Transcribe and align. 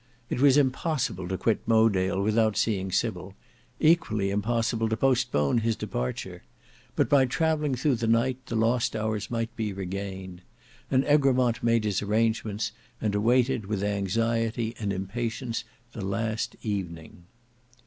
It 0.31 0.41
was 0.41 0.57
impossible 0.57 1.27
to 1.27 1.37
quit 1.37 1.59
Mowedale 1.67 2.19
without 2.23 2.57
seeing 2.57 2.91
Sybil; 2.91 3.35
equally 3.79 4.31
impossible 4.31 4.89
to 4.89 4.97
postpone 4.97 5.59
his 5.59 5.75
departure. 5.75 6.41
But 6.95 7.07
by 7.07 7.27
travelling 7.27 7.75
through 7.75 7.97
the 7.97 8.07
night, 8.07 8.43
the 8.47 8.55
lost 8.55 8.95
hours 8.95 9.29
might 9.29 9.55
be 9.55 9.71
regained. 9.73 10.41
And 10.89 11.05
Egremont 11.05 11.61
made 11.61 11.83
his 11.83 12.01
arrangements, 12.01 12.71
and 12.99 13.13
awaited 13.13 13.67
with 13.67 13.83
anxiety 13.83 14.73
and 14.79 14.91
impatience 14.91 15.65
the 15.91 16.03
last 16.03 16.55
evening. 16.63 17.25